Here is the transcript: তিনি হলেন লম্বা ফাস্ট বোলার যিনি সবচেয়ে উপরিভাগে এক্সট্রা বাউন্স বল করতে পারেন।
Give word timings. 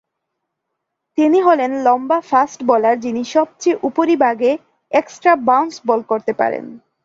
তিনি 1.17 1.39
হলেন 1.41 1.71
লম্বা 1.85 2.19
ফাস্ট 2.29 2.59
বোলার 2.63 2.95
যিনি 2.99 3.23
সবচেয়ে 3.35 3.81
উপরিভাগে 3.83 4.51
এক্সট্রা 4.91 5.33
বাউন্স 5.47 5.75
বল 5.87 6.01
করতে 6.11 6.31
পারেন। 6.33 6.65